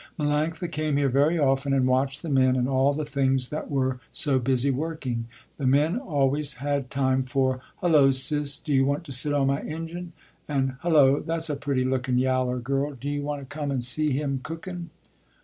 [0.19, 3.99] Melanctha came here very often and watched the men and all the things that were
[4.11, 5.27] so busy working.
[5.57, 9.61] The men always had time for, "Hullo sis, do you want to sit on my
[9.61, 10.13] engine,"
[10.47, 14.11] and, "Hullo, that's a pretty lookin' yaller girl, do you want to come and see
[14.11, 14.89] him cookin."